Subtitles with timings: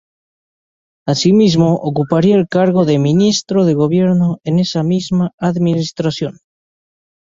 [1.05, 6.39] Asimismo, ocuparía el cargo de Ministro de Gobierno en esa misma administración.